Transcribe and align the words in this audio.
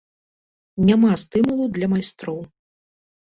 Няма 0.87 1.11
стымулу 1.23 1.67
для 1.75 1.87
майстроў. 1.93 2.39